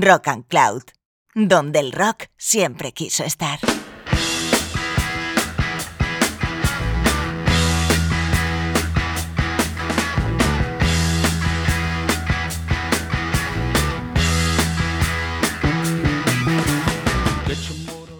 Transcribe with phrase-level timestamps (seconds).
[0.00, 0.82] Rock and Cloud,
[1.34, 3.60] donde el rock siempre quiso estar.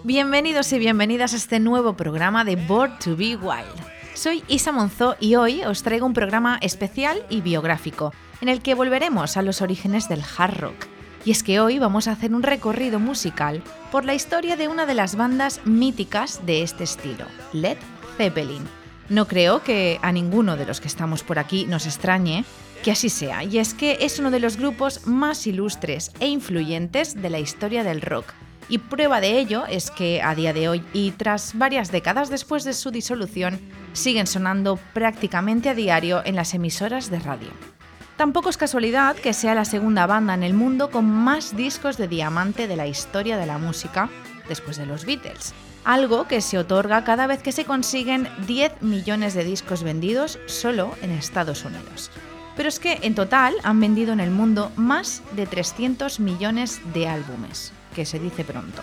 [0.03, 3.65] Bienvenidos y bienvenidas a este nuevo programa de Bored to Be Wild.
[4.13, 8.75] Soy Isa Monzó y hoy os traigo un programa especial y biográfico, en el que
[8.75, 10.94] volveremos a los orígenes del hard rock.
[11.25, 14.85] Y es que hoy vamos a hacer un recorrido musical por la historia de una
[14.85, 17.77] de las bandas míticas de este estilo, Led
[18.17, 18.63] Zeppelin.
[19.09, 22.45] No creo que a ninguno de los que estamos por aquí nos extrañe
[22.83, 27.19] que así sea, y es que es uno de los grupos más ilustres e influyentes
[27.19, 28.33] de la historia del rock
[28.69, 32.63] y prueba de ello es que a día de hoy y tras varias décadas después
[32.63, 33.59] de su disolución,
[33.93, 37.74] siguen sonando prácticamente a diario en las emisoras de radio.
[38.17, 42.07] Tampoco es casualidad que sea la segunda banda en el mundo con más discos de
[42.07, 44.09] diamante de la historia de la música,
[44.47, 45.53] después de los Beatles,
[45.83, 50.93] algo que se otorga cada vez que se consiguen 10 millones de discos vendidos solo
[51.01, 52.09] en Estados Unidos.
[52.55, 57.09] Pero es que en total han vendido en el mundo más de 300 millones de
[57.09, 58.81] álbumes que se dice pronto.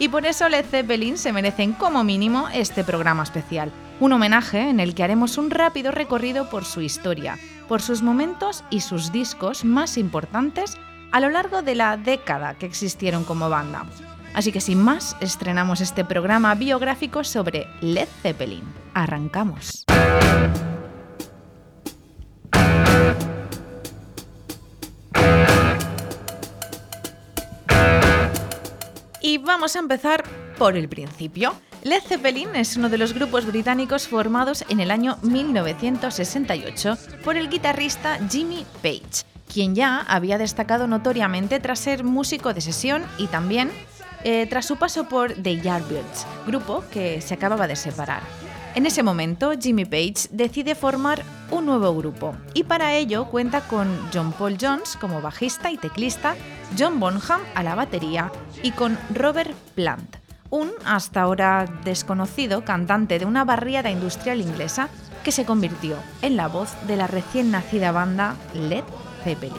[0.00, 4.80] Y por eso Led Zeppelin se merecen como mínimo este programa especial, un homenaje en
[4.80, 9.64] el que haremos un rápido recorrido por su historia, por sus momentos y sus discos
[9.64, 10.76] más importantes
[11.12, 13.86] a lo largo de la década que existieron como banda.
[14.34, 18.64] Así que sin más, estrenamos este programa biográfico sobre Led Zeppelin.
[18.94, 19.84] Arrancamos.
[29.20, 30.24] Y vamos a empezar
[30.58, 31.54] por el principio.
[31.84, 37.48] Led Zeppelin es uno de los grupos británicos formados en el año 1968 por el
[37.48, 43.68] guitarrista Jimmy Page, quien ya había destacado notoriamente tras ser músico de sesión y también
[44.22, 48.22] eh, tras su paso por The Yardbirds, grupo que se acababa de separar.
[48.76, 53.88] En ese momento, Jimmy Page decide formar un nuevo grupo y para ello cuenta con
[54.14, 56.36] John Paul Jones como bajista y teclista,
[56.78, 58.30] John Bonham a la batería
[58.62, 60.21] y con Robert Plant,
[60.52, 64.90] un hasta ahora desconocido cantante de una barriada industrial inglesa
[65.24, 68.84] que se convirtió en la voz de la recién nacida banda Led
[69.24, 69.56] Zeppelin.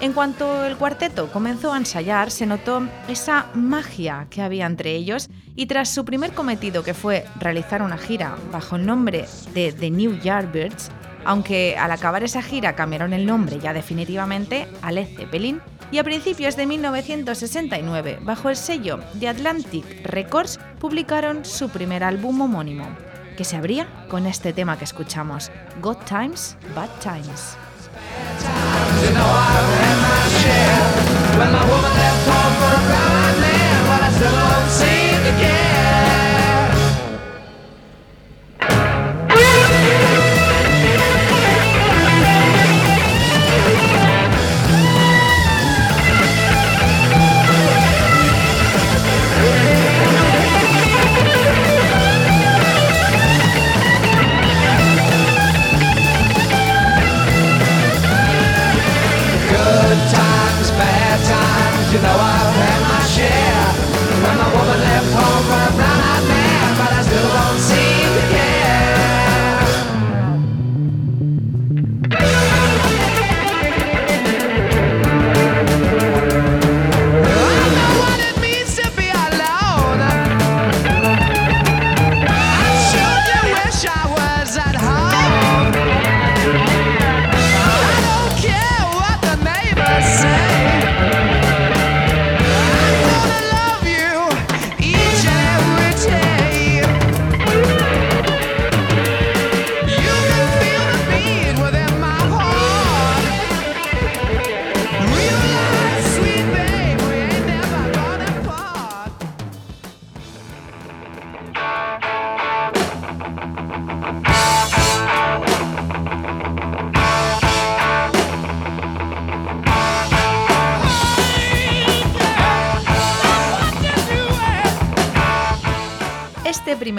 [0.00, 5.28] En cuanto el cuarteto comenzó a ensayar, se notó esa magia que había entre ellos
[5.56, 9.90] y tras su primer cometido, que fue realizar una gira bajo el nombre de The
[9.90, 10.90] New Yardbirds,
[11.24, 15.60] aunque al acabar esa gira cambiaron el nombre ya definitivamente a Led Zeppelin,
[15.92, 22.40] y a principios de 1969, bajo el sello de Atlantic Records, publicaron su primer álbum
[22.40, 22.88] homónimo,
[23.36, 25.50] que se abría con este tema que escuchamos,
[25.82, 27.56] Good Times, Bad Times.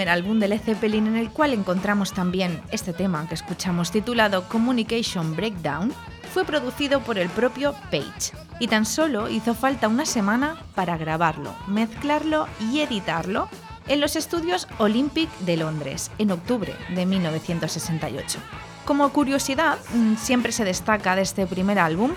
[0.03, 4.49] Primer álbum de Led Zeppelin en el cual encontramos también este tema que escuchamos titulado
[4.49, 5.93] Communication Breakdown,
[6.33, 11.55] fue producido por el propio Page y tan solo hizo falta una semana para grabarlo,
[11.67, 13.47] mezclarlo y editarlo
[13.87, 18.39] en los estudios Olympic de Londres en octubre de 1968.
[18.83, 22.11] Como curiosidad, mm, siempre se destaca de este primer álbum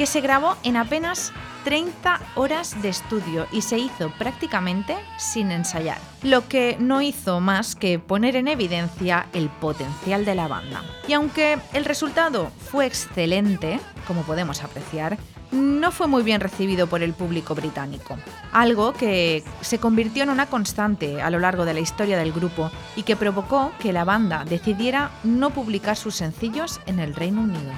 [0.00, 1.30] que se grabó en apenas
[1.64, 7.76] 30 horas de estudio y se hizo prácticamente sin ensayar, lo que no hizo más
[7.76, 10.82] que poner en evidencia el potencial de la banda.
[11.06, 15.18] Y aunque el resultado fue excelente, como podemos apreciar,
[15.52, 18.16] no fue muy bien recibido por el público británico,
[18.52, 22.70] algo que se convirtió en una constante a lo largo de la historia del grupo
[22.96, 27.70] y que provocó que la banda decidiera no publicar sus sencillos en el Reino Unido.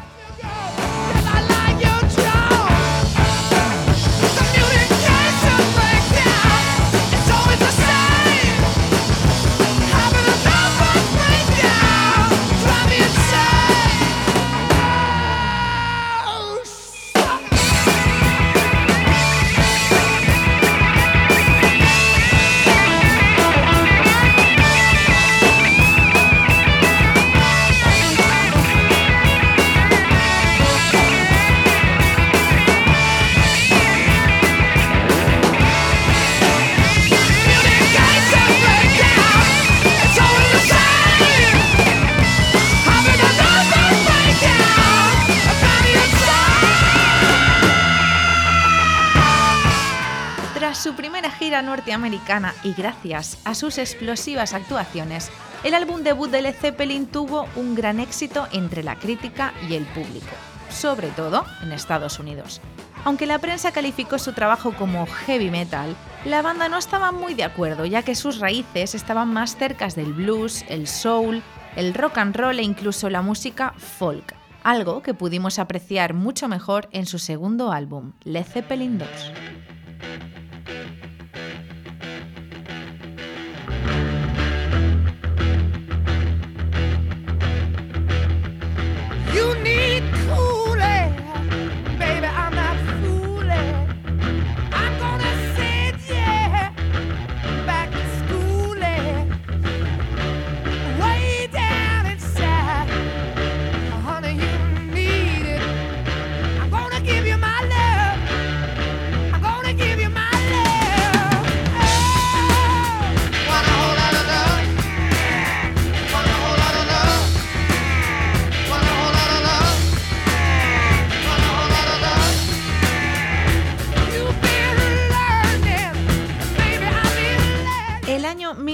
[51.62, 55.30] Norteamericana y gracias a sus explosivas actuaciones,
[55.64, 59.84] el álbum debut de Led Zeppelin tuvo un gran éxito entre la crítica y el
[59.86, 60.26] público,
[60.70, 62.60] sobre todo en Estados Unidos.
[63.04, 67.44] Aunque la prensa calificó su trabajo como heavy metal, la banda no estaba muy de
[67.44, 71.42] acuerdo, ya que sus raíces estaban más cerca del blues, el soul,
[71.74, 76.88] el rock and roll e incluso la música folk, algo que pudimos apreciar mucho mejor
[76.92, 79.08] en su segundo álbum, Led Zeppelin 2.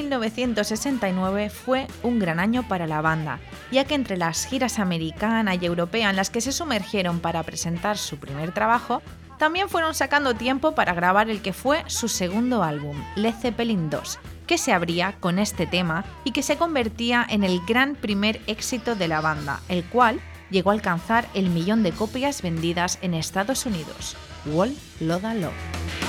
[0.02, 3.40] 1969 fue un gran año para la banda,
[3.72, 7.98] ya que entre las giras americana y europea en las que se sumergieron para presentar
[7.98, 9.02] su primer trabajo,
[9.38, 14.18] también fueron sacando tiempo para grabar el que fue su segundo álbum, Led Zeppelin 2,
[14.46, 18.94] que se abría con este tema y que se convertía en el gran primer éxito
[18.94, 20.20] de la banda, el cual
[20.50, 24.16] llegó a alcanzar el millón de copias vendidas en Estados Unidos.
[24.46, 26.07] Wall Loda Love.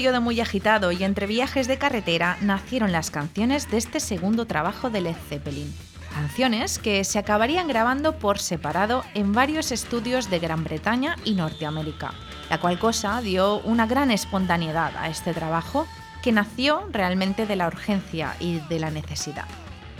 [0.00, 4.88] Periodo muy agitado y entre viajes de carretera nacieron las canciones de este segundo trabajo
[4.88, 5.70] de Led Zeppelin.
[6.14, 12.14] Canciones que se acabarían grabando por separado en varios estudios de Gran Bretaña y Norteamérica,
[12.48, 15.86] la cual cosa dio una gran espontaneidad a este trabajo
[16.22, 19.44] que nació realmente de la urgencia y de la necesidad.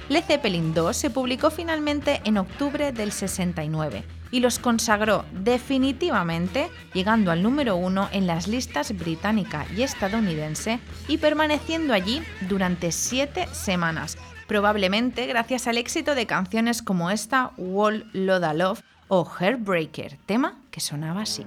[0.08, 7.30] Led Zeppelin 2 se publicó finalmente en octubre del 69 y los consagró definitivamente, llegando
[7.30, 14.18] al número uno en las listas británica y estadounidense y permaneciendo allí durante siete semanas,
[14.46, 20.80] probablemente gracias al éxito de canciones como esta Wall Loda Love o Heartbreaker, tema que
[20.80, 21.44] sonaba así.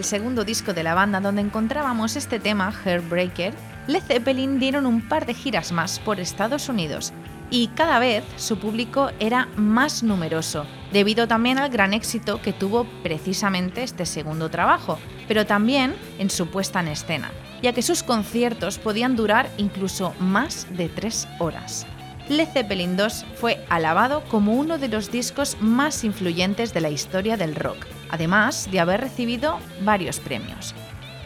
[0.00, 3.52] Al segundo disco de la banda donde encontrábamos este tema, Heartbreaker,
[3.86, 7.12] Led Zeppelin dieron un par de giras más por Estados Unidos
[7.50, 12.86] y cada vez su público era más numeroso, debido también al gran éxito que tuvo
[13.02, 17.30] precisamente este segundo trabajo, pero también en su puesta en escena,
[17.60, 21.86] ya que sus conciertos podían durar incluso más de tres horas.
[22.30, 27.36] Led Zeppelin 2 fue alabado como uno de los discos más influyentes de la historia
[27.36, 30.74] del rock, además de haber recibido varios premios.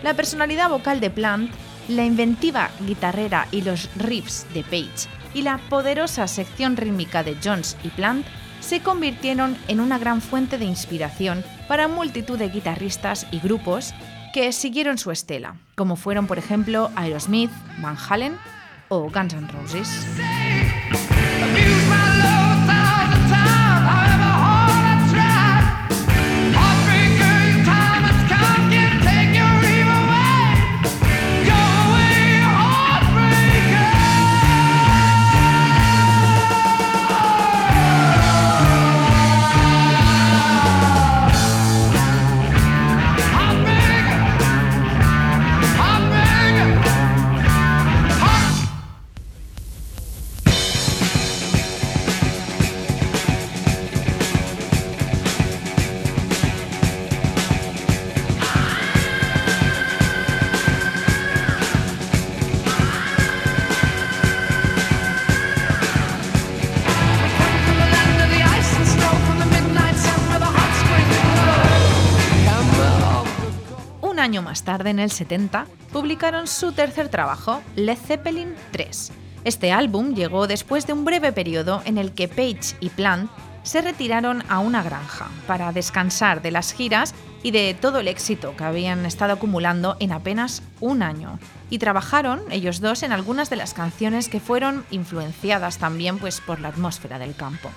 [0.02, 1.50] La personalidad vocal de Plant,
[1.88, 7.76] la inventiva guitarrera y los riffs de Page y la poderosa sección rítmica de Jones
[7.82, 8.26] y Plant
[8.60, 13.94] se convirtieron en una gran fuente de inspiración para multitud de guitarristas y grupos
[14.32, 18.36] que siguieron su estela, como fueron por ejemplo Aerosmith, Van Halen
[18.88, 20.06] o Guns N' Roses.
[74.82, 79.12] En el 70, publicaron su tercer trabajo, Led Zeppelin 3.
[79.44, 83.30] Este álbum llegó después de un breve periodo en el que Page y Plant
[83.62, 88.54] se retiraron a una granja para descansar de las giras y de todo el éxito
[88.56, 91.38] que habían estado acumulando en apenas un año.
[91.70, 96.60] Y trabajaron ellos dos en algunas de las canciones que fueron influenciadas también pues, por
[96.60, 97.70] la atmósfera del campo.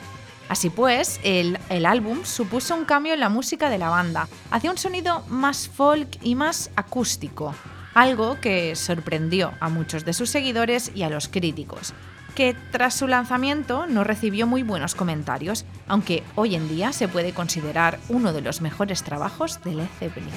[0.49, 4.77] Así pues, el, álbum supuso un cambio en la música de la banda, hacia un
[4.77, 7.53] sonido más folk y más acústico,
[7.93, 11.93] algo que sorprendió a muchos de sus seguidores y a los críticos,
[12.35, 17.33] que tras su lanzamiento no recibió muy buenos comentarios, aunque hoy en día se puede
[17.33, 20.29] considerar uno de los mejores trabajos de Led Zeppelin.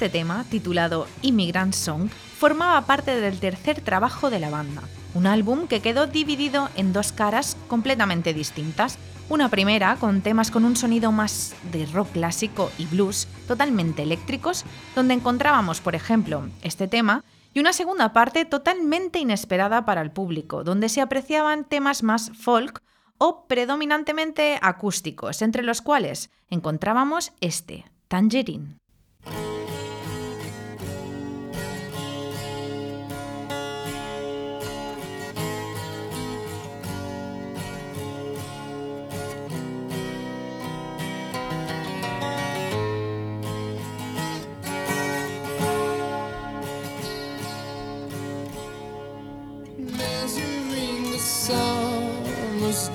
[0.00, 4.80] Este tema, titulado Immigrant Song, formaba parte del tercer trabajo de la banda,
[5.12, 8.96] un álbum que quedó dividido en dos caras completamente distintas.
[9.28, 14.64] Una primera con temas con un sonido más de rock clásico y blues, totalmente eléctricos,
[14.94, 20.64] donde encontrábamos, por ejemplo, este tema, y una segunda parte totalmente inesperada para el público,
[20.64, 22.82] donde se apreciaban temas más folk
[23.18, 28.80] o predominantemente acústicos, entre los cuales encontrábamos este, Tangerine.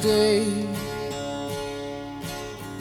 [0.06, 0.46] Day.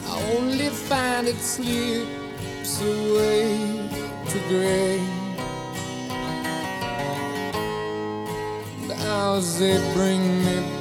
[0.07, 3.89] I only find it slips away
[4.31, 4.99] to gray.
[8.87, 10.74] The hours they bring me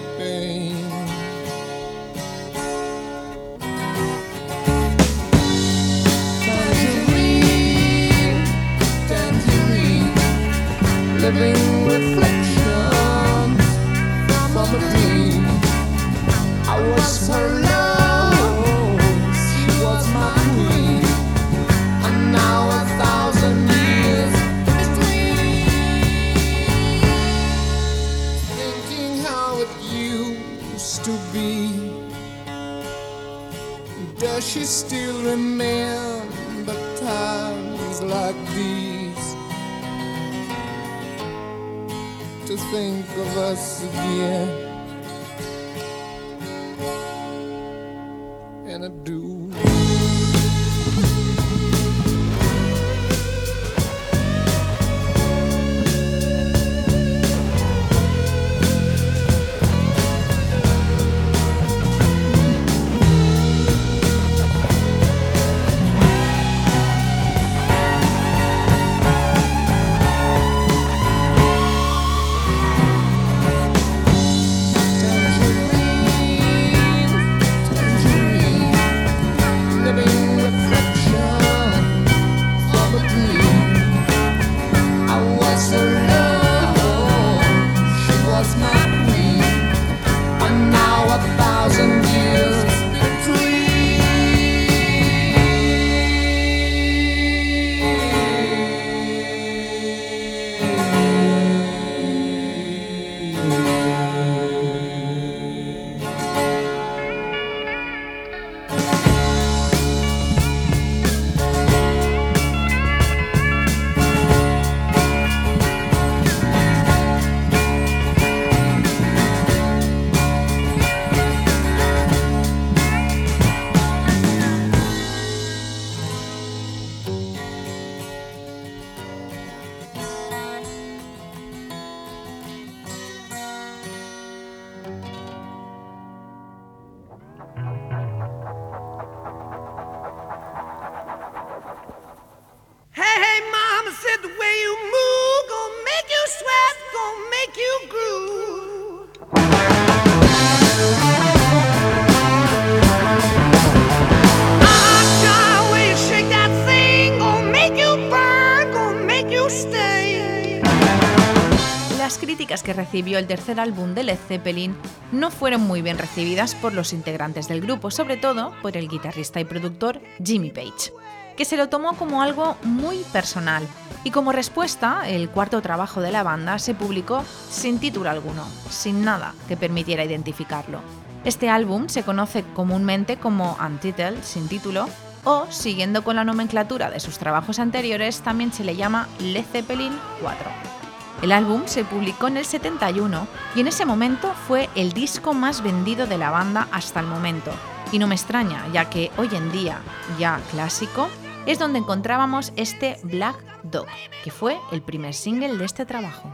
[162.95, 164.77] el tercer álbum de Led Zeppelin
[165.11, 169.41] no fueron muy bien recibidas por los integrantes del grupo, sobre todo por el guitarrista
[169.41, 170.93] y productor Jimmy Page,
[171.37, 173.67] que se lo tomó como algo muy personal.
[174.05, 179.05] Y como respuesta, el cuarto trabajo de la banda se publicó sin título alguno, sin
[179.05, 180.79] nada que permitiera identificarlo.
[181.25, 184.89] Este álbum se conoce comúnmente como Untitled, sin título,
[185.25, 189.99] o, siguiendo con la nomenclatura de sus trabajos anteriores, también se le llama Led Zeppelin
[190.21, 190.84] 4.
[191.23, 195.63] El álbum se publicó en el 71 y en ese momento fue el disco más
[195.63, 197.51] vendido de la banda hasta el momento.
[197.93, 199.81] Y no me extraña, ya que hoy en día,
[200.19, 201.09] ya clásico,
[201.47, 203.87] es donde encontrábamos este Black Dog,
[204.23, 206.31] que fue el primer single de este trabajo.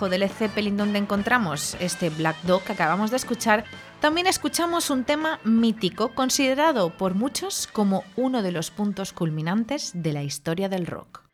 [0.00, 3.64] Trabajo de Led Zeppelin donde encontramos este Black Dog que acabamos de escuchar,
[4.00, 10.14] también escuchamos un tema mítico considerado por muchos como uno de los puntos culminantes de
[10.14, 11.29] la historia del rock.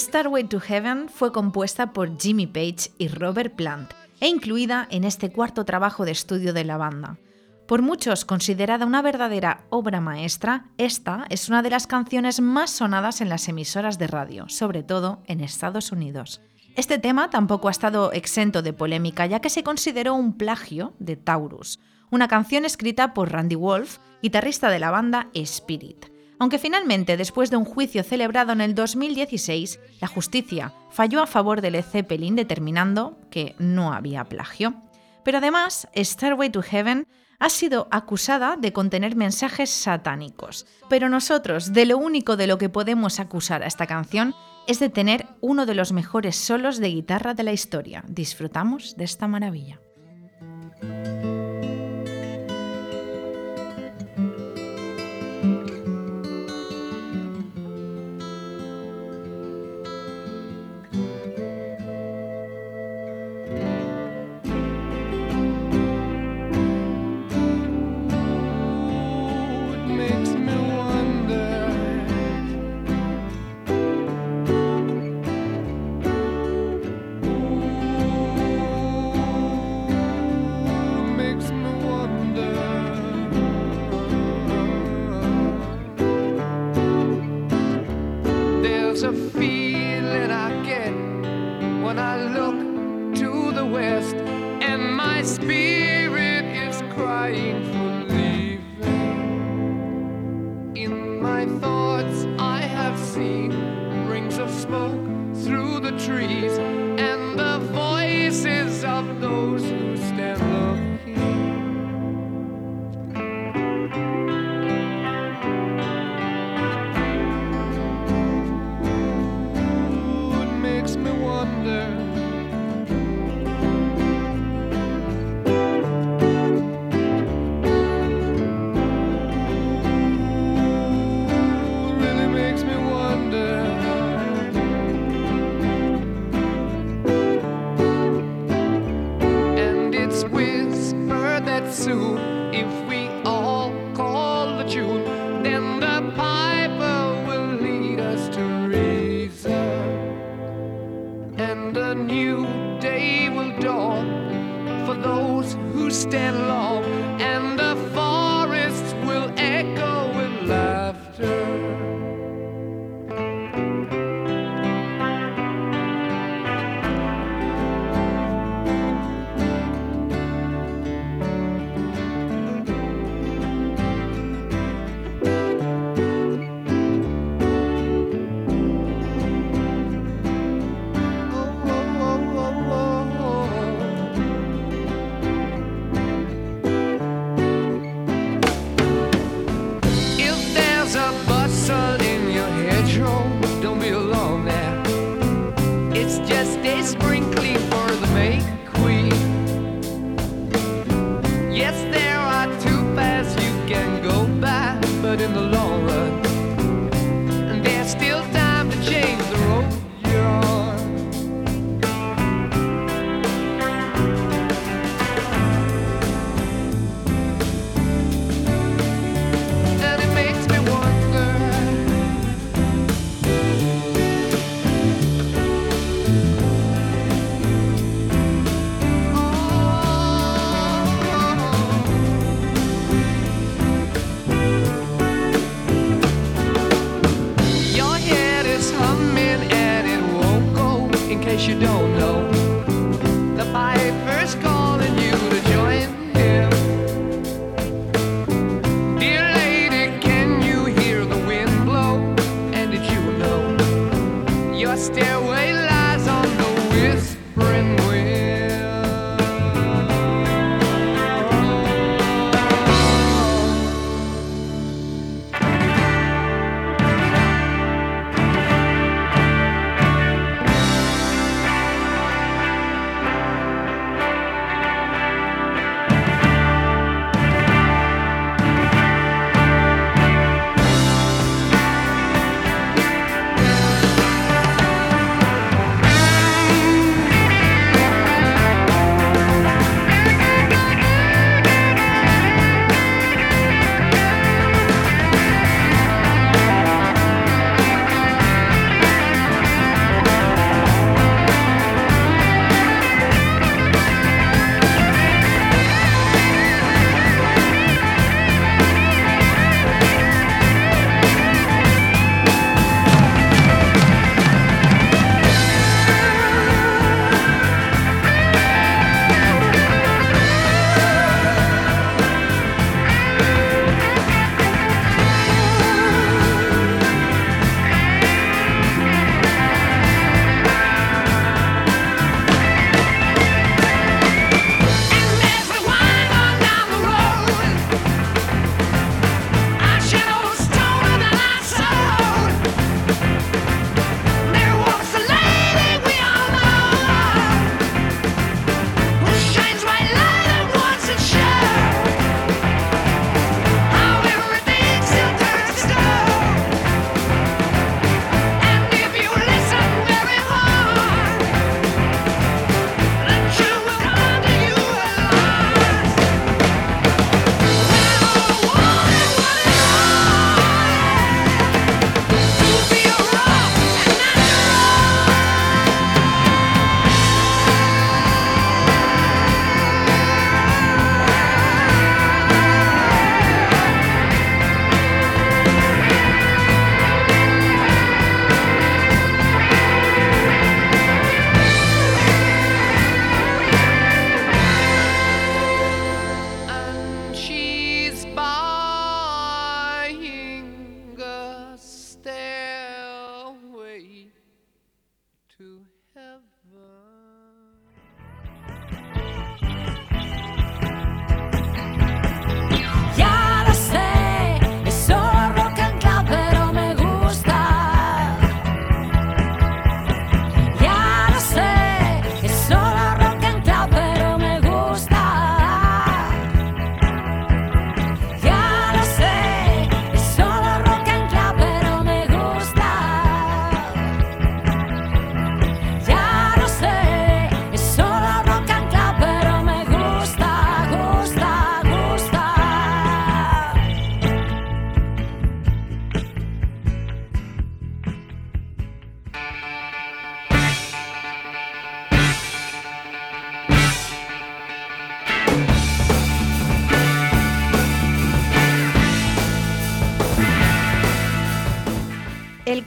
[0.00, 5.30] Starway to Heaven fue compuesta por Jimmy Page y Robert Plant e incluida en este
[5.30, 7.18] cuarto trabajo de estudio de la banda.
[7.68, 13.20] Por muchos considerada una verdadera obra maestra, esta es una de las canciones más sonadas
[13.20, 16.40] en las emisoras de radio, sobre todo en Estados Unidos.
[16.76, 21.16] Este tema tampoco ha estado exento de polémica, ya que se consideró un plagio de
[21.16, 21.78] Taurus,
[22.10, 26.06] una canción escrita por Randy Wolf, guitarrista de la banda Spirit.
[26.40, 31.60] Aunque finalmente, después de un juicio celebrado en el 2016, la justicia falló a favor
[31.60, 34.74] de Led Zeppelin determinando que no había plagio.
[35.22, 37.06] Pero además, Starway to Heaven
[37.38, 40.66] ha sido acusada de contener mensajes satánicos.
[40.88, 44.34] Pero nosotros, de lo único de lo que podemos acusar a esta canción
[44.66, 48.02] es de tener uno de los mejores solos de guitarra de la historia.
[48.08, 49.78] Disfrutamos de esta maravilla.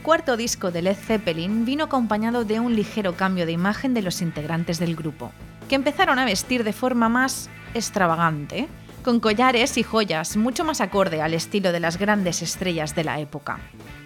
[0.04, 4.20] Cuarto disco de Led Zeppelin vino acompañado de un ligero cambio de imagen de los
[4.20, 5.32] integrantes del grupo,
[5.66, 8.68] que empezaron a vestir de forma más extravagante,
[9.02, 13.18] con collares y joyas mucho más acorde al estilo de las grandes estrellas de la
[13.18, 13.60] época.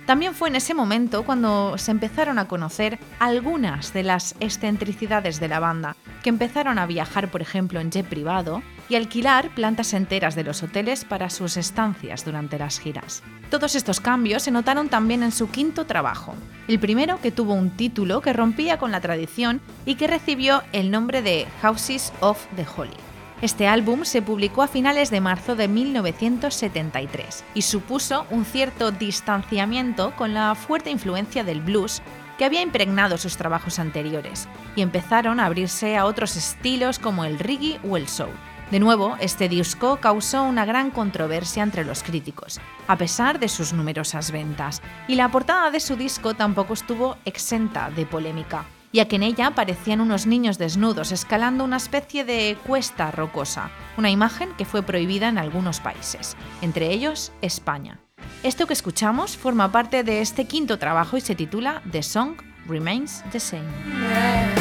[0.08, 5.48] También fue en ese momento cuando se empezaron a conocer algunas de las excentricidades de
[5.48, 10.34] la banda, que empezaron a viajar, por ejemplo, en jet privado y alquilar plantas enteras
[10.34, 13.22] de los hoteles para sus estancias durante las giras.
[13.50, 16.34] Todos estos cambios se notaron también en su quinto trabajo,
[16.68, 20.90] el primero que tuvo un título que rompía con la tradición y que recibió el
[20.90, 23.07] nombre de Houses of the Holy.
[23.40, 30.12] Este álbum se publicó a finales de marzo de 1973 y supuso un cierto distanciamiento
[30.16, 32.02] con la fuerte influencia del blues
[32.36, 37.38] que había impregnado sus trabajos anteriores, y empezaron a abrirse a otros estilos como el
[37.38, 38.30] reggae o el soul.
[38.72, 43.72] De nuevo, este disco causó una gran controversia entre los críticos, a pesar de sus
[43.72, 49.16] numerosas ventas, y la portada de su disco tampoco estuvo exenta de polémica ya que
[49.16, 54.64] en ella aparecían unos niños desnudos escalando una especie de cuesta rocosa, una imagen que
[54.64, 58.00] fue prohibida en algunos países, entre ellos España.
[58.42, 62.36] Esto que escuchamos forma parte de este quinto trabajo y se titula The Song
[62.66, 64.57] Remains the Same.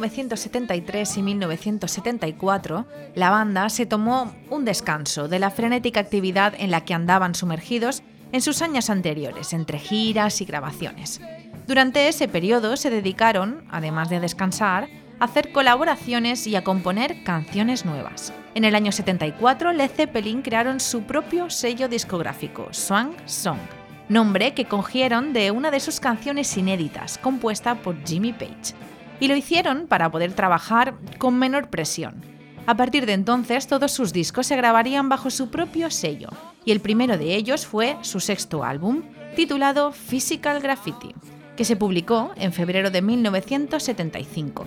[0.00, 6.84] 1973 y 1974, la banda se tomó un descanso de la frenética actividad en la
[6.84, 11.20] que andaban sumergidos en sus años anteriores, entre giras y grabaciones.
[11.68, 14.88] Durante ese periodo se dedicaron, además de descansar,
[15.20, 18.32] a hacer colaboraciones y a componer canciones nuevas.
[18.56, 23.60] En el año 74, Led Zeppelin crearon su propio sello discográfico, Swan Song,
[24.08, 28.74] nombre que cogieron de una de sus canciones inéditas, compuesta por Jimmy Page.
[29.20, 32.22] Y lo hicieron para poder trabajar con menor presión.
[32.66, 36.28] A partir de entonces, todos sus discos se grabarían bajo su propio sello,
[36.64, 39.02] y el primero de ellos fue su sexto álbum,
[39.36, 41.14] titulado Physical Graffiti,
[41.56, 44.64] que se publicó en febrero de 1975.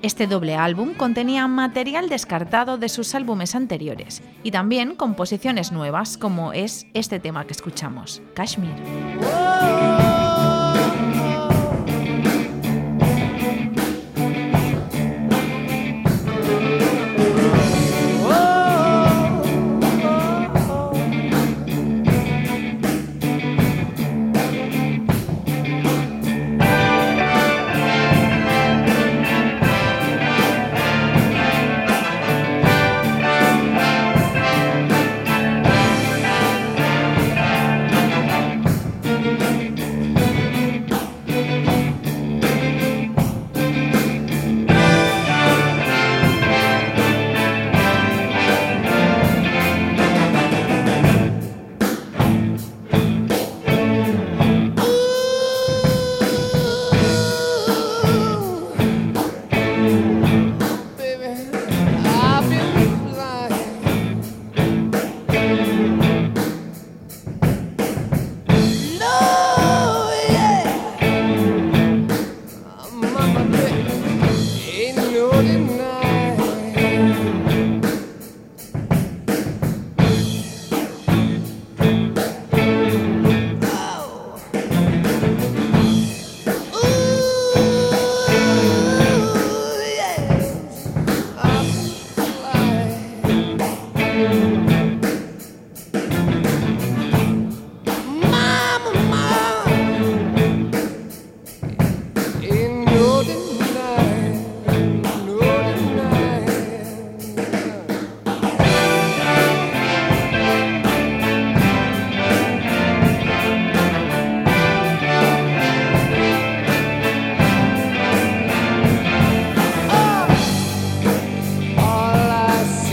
[0.00, 6.52] Este doble álbum contenía material descartado de sus álbumes anteriores y también composiciones nuevas como
[6.52, 8.74] es este tema que escuchamos, Kashmir.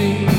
[0.06, 0.35] See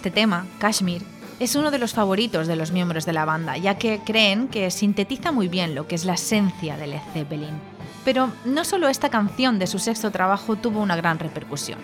[0.00, 1.02] Este tema, Kashmir,
[1.40, 4.70] es uno de los favoritos de los miembros de la banda, ya que creen que
[4.70, 7.60] sintetiza muy bien lo que es la esencia de Led Zeppelin.
[8.02, 11.78] Pero no solo esta canción de su sexto trabajo tuvo una gran repercusión.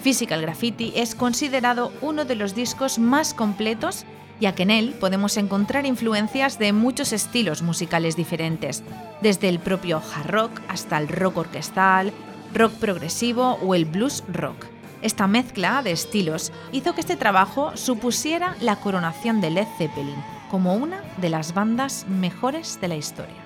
[0.00, 4.04] Physical Graffiti es considerado uno de los discos más completos,
[4.38, 8.84] ya que en él podemos encontrar influencias de muchos estilos musicales diferentes,
[9.22, 12.12] desde el propio hard rock hasta el rock orquestal,
[12.54, 14.75] rock progresivo o el blues rock.
[15.02, 20.74] Esta mezcla de estilos hizo que este trabajo supusiera la coronación de Led Zeppelin como
[20.74, 23.36] una de las bandas mejores de la historia.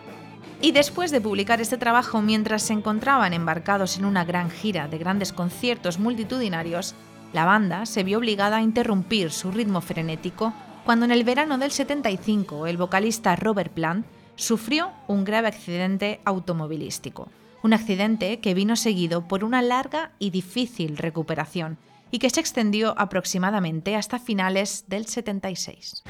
[0.62, 4.98] Y después de publicar este trabajo mientras se encontraban embarcados en una gran gira de
[4.98, 6.94] grandes conciertos multitudinarios,
[7.32, 10.52] la banda se vio obligada a interrumpir su ritmo frenético
[10.84, 17.28] cuando en el verano del 75 el vocalista Robert Plant sufrió un grave accidente automovilístico
[17.62, 21.78] un accidente que vino seguido por una larga y difícil recuperación
[22.10, 26.02] y que se extendió aproximadamente hasta finales del 76.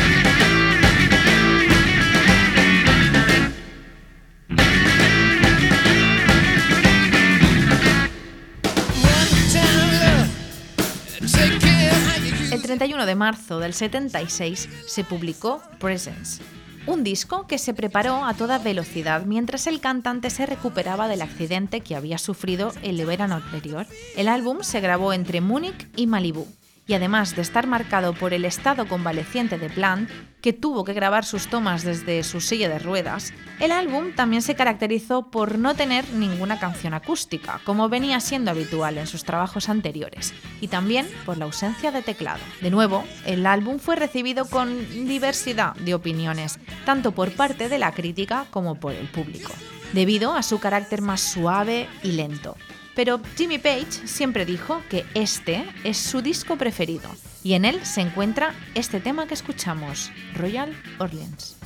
[12.53, 16.43] El 31 de marzo del 76 se publicó Presence,
[16.87, 21.81] un disco que se preparó a toda velocidad mientras el cantante se recuperaba del accidente
[21.81, 23.87] que había sufrido el verano anterior.
[24.17, 26.47] El álbum se grabó entre Múnich y Malibú
[26.87, 30.11] y además de estar marcado por el estado convaleciente de Plant,
[30.41, 34.55] que tuvo que grabar sus tomas desde su silla de ruedas, el álbum también se
[34.55, 40.33] caracterizó por no tener ninguna canción acústica, como venía siendo habitual en sus trabajos anteriores,
[40.61, 42.41] y también por la ausencia de teclado.
[42.61, 47.93] De nuevo, el álbum fue recibido con diversidad de opiniones, tanto por parte de la
[47.93, 49.53] crítica como por el público,
[49.93, 52.57] debido a su carácter más suave y lento.
[53.03, 57.09] Pero Jimmy Page siempre dijo que este es su disco preferido
[57.43, 61.57] y en él se encuentra este tema que escuchamos, Royal Orleans.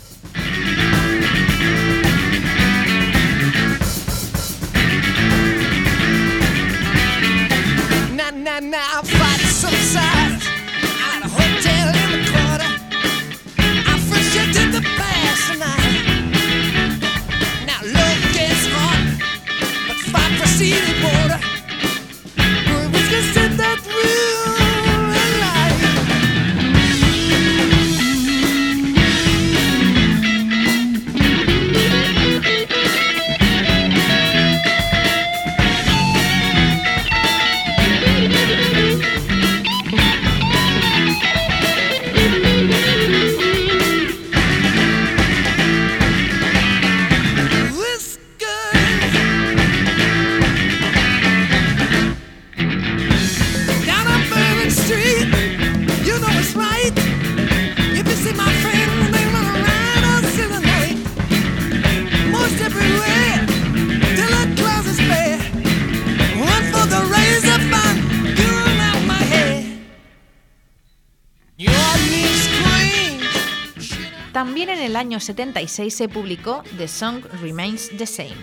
[74.94, 78.36] El año 76 se publicó The Song Remains the Same,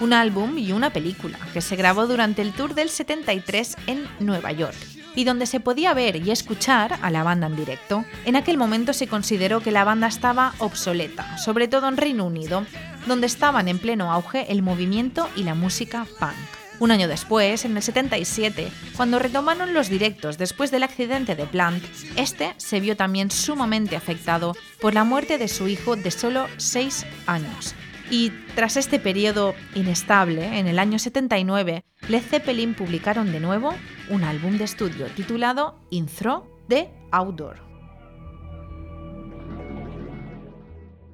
[0.00, 4.52] un álbum y una película que se grabó durante el tour del 73 en Nueva
[4.52, 4.74] York
[5.14, 8.06] y donde se podía ver y escuchar a la banda en directo.
[8.24, 12.64] En aquel momento se consideró que la banda estaba obsoleta, sobre todo en Reino Unido,
[13.06, 16.57] donde estaban en pleno auge el movimiento y la música punk.
[16.80, 21.82] Un año después, en el 77, cuando retomaron los directos después del accidente de Plant,
[22.16, 27.04] este se vio también sumamente afectado por la muerte de su hijo de solo 6
[27.26, 27.74] años.
[28.10, 33.74] Y tras este periodo inestable, en el año 79, Led Zeppelin publicaron de nuevo
[34.08, 37.56] un álbum de estudio titulado Intro de Outdoor.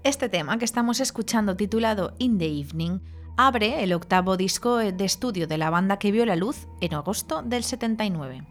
[0.05, 3.01] Este tema que estamos escuchando titulado In the Evening
[3.37, 7.43] abre el octavo disco de estudio de la banda que vio la luz en agosto
[7.43, 8.45] del 79.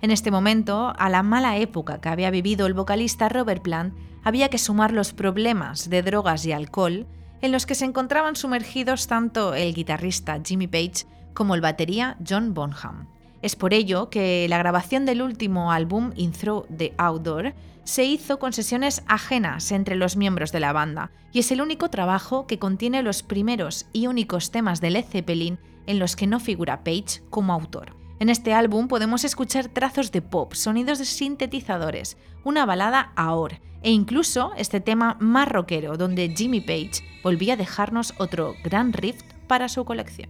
[0.00, 4.48] En este momento, a la mala época que había vivido el vocalista Robert Plant, había
[4.48, 7.06] que sumar los problemas de drogas y alcohol
[7.40, 12.54] en los que se encontraban sumergidos tanto el guitarrista Jimmy Page como el batería John
[12.54, 13.08] Bonham.
[13.42, 18.38] Es por ello que la grabación del último álbum, In Through the Outdoor, se hizo
[18.38, 22.60] con sesiones ajenas entre los miembros de la banda, y es el único trabajo que
[22.60, 27.22] contiene los primeros y únicos temas de Led Zeppelin en los que no figura Page
[27.30, 27.96] como autor.
[28.20, 33.90] En este álbum podemos escuchar trazos de pop, sonidos de sintetizadores, una balada ahora e
[33.90, 39.68] incluso este tema más rockero donde Jimmy Page volvía a dejarnos otro gran riff para
[39.68, 40.28] su colección.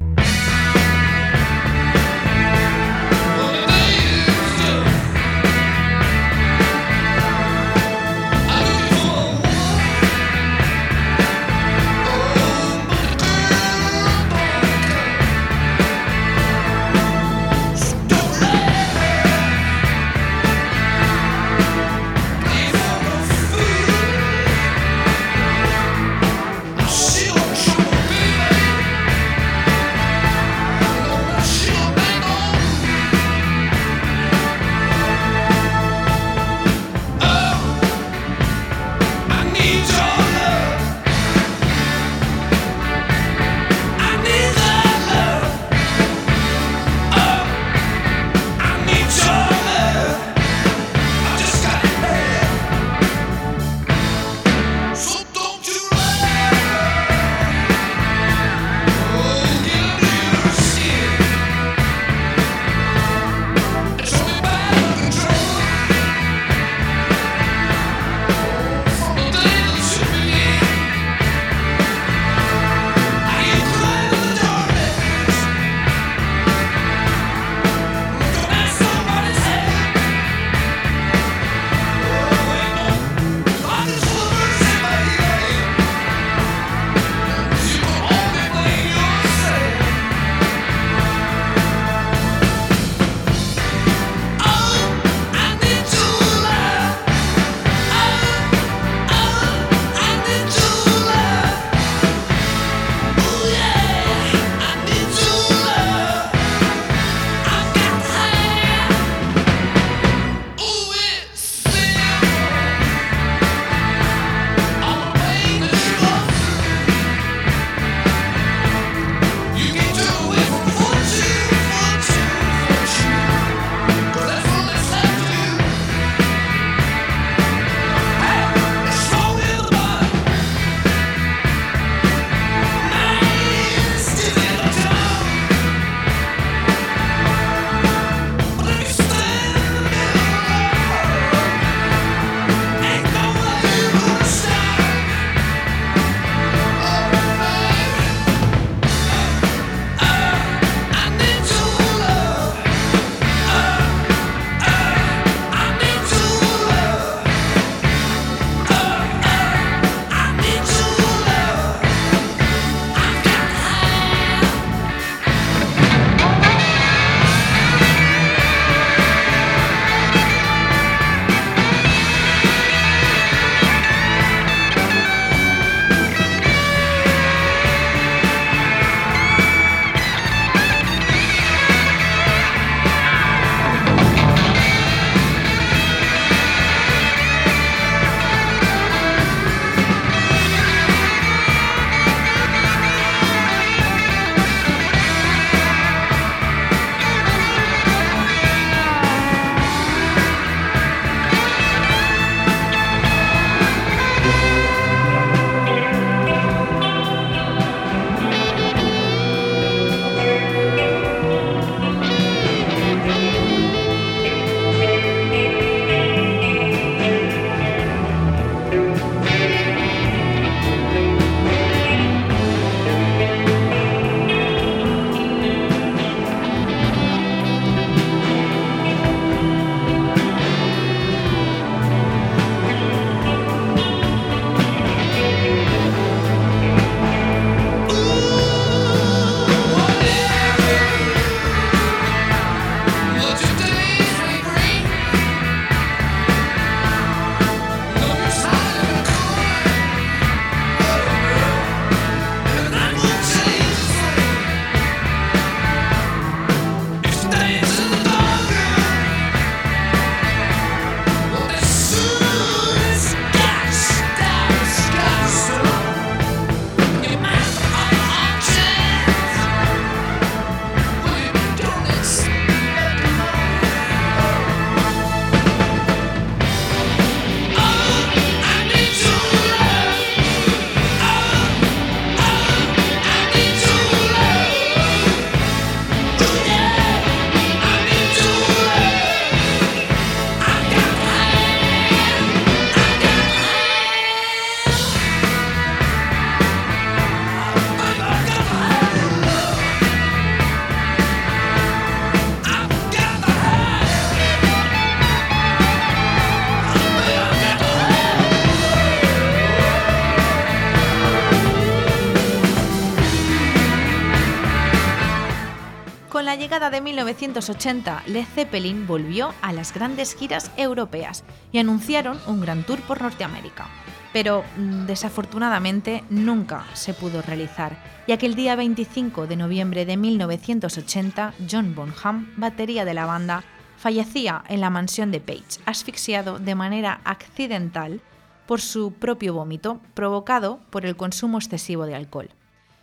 [317.05, 323.03] 1980, Led Zeppelin volvió a las grandes giras europeas y anunciaron un gran tour por
[323.03, 323.67] Norteamérica.
[324.13, 327.77] Pero mm, desafortunadamente nunca se pudo realizar,
[328.07, 333.43] ya que el día 25 de noviembre de 1980, John Bonham, batería de la banda,
[333.77, 338.01] fallecía en la mansión de Page, asfixiado de manera accidental
[338.47, 342.31] por su propio vómito provocado por el consumo excesivo de alcohol.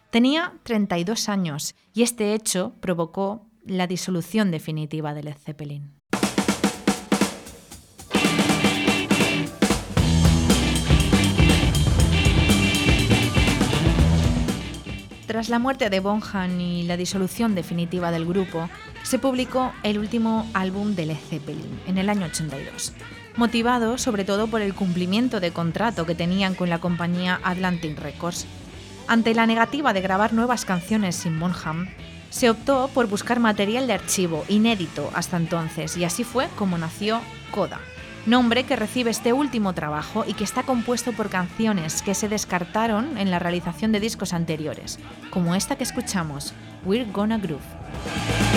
[0.10, 5.94] Tenía 32 años y este hecho provocó la disolución definitiva de Led Zeppelin.
[15.28, 18.68] Tras la muerte de Bonham y la disolución definitiva del grupo,
[19.04, 22.94] se publicó el último álbum de Led Zeppelin en el año 82,
[23.38, 28.48] motivado sobre todo por el cumplimiento de contrato que tenían con la compañía Atlantic Records.
[29.08, 31.88] Ante la negativa de grabar nuevas canciones sin Bonham,
[32.30, 37.22] se optó por buscar material de archivo inédito hasta entonces y así fue como nació
[37.52, 37.80] Coda,
[38.26, 43.18] nombre que recibe este último trabajo y que está compuesto por canciones que se descartaron
[43.18, 45.00] en la realización de discos anteriores,
[45.32, 46.54] como esta que escuchamos,
[46.86, 48.49] We're Gonna Groove.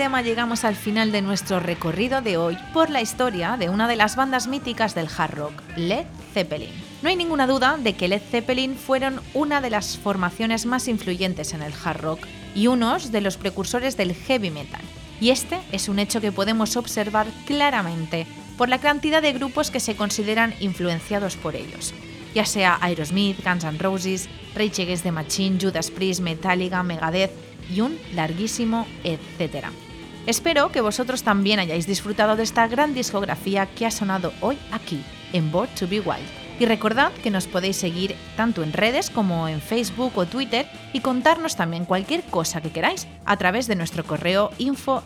[0.00, 4.16] Llegamos al final de nuestro recorrido de hoy por la historia de una de las
[4.16, 6.72] bandas míticas del hard rock, Led Zeppelin.
[7.02, 11.52] No hay ninguna duda de que Led Zeppelin fueron una de las formaciones más influyentes
[11.52, 14.80] en el hard rock y unos de los precursores del heavy metal.
[15.20, 18.26] Y este es un hecho que podemos observar claramente
[18.56, 21.92] por la cantidad de grupos que se consideran influenciados por ellos,
[22.34, 27.32] ya sea Aerosmith, Guns N' Roses, Rage Against the Machine, Judas Priest, Metallica, Megadeth,
[27.70, 29.70] y un larguísimo etcétera.
[30.26, 35.02] Espero que vosotros también hayáis disfrutado de esta gran discografía que ha sonado hoy aquí,
[35.32, 36.40] en Board to Be Wild.
[36.60, 41.00] Y recordad que nos podéis seguir tanto en redes como en Facebook o Twitter y
[41.00, 45.02] contarnos también cualquier cosa que queráis a través de nuestro correo info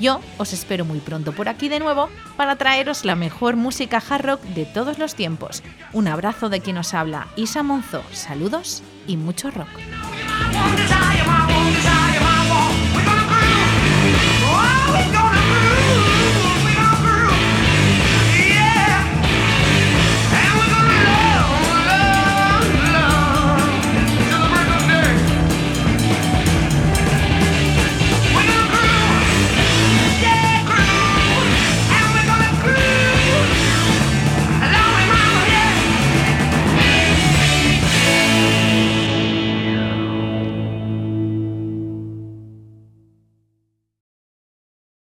[0.00, 4.26] Yo os espero muy pronto por aquí de nuevo para traeros la mejor música hard
[4.26, 5.62] rock de todos los tiempos.
[5.92, 8.02] Un abrazo de quien os habla, Isa Monzo.
[8.12, 9.68] Saludos y mucho rock.